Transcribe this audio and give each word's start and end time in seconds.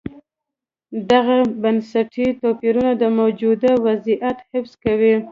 دغه 1.11 1.37
بنسټي 1.61 2.27
توپیرونه 2.41 2.91
د 3.01 3.03
موجوده 3.17 3.71
وضعیت 3.85 4.37
حفظ 4.51 4.71
کوي. 4.83 5.13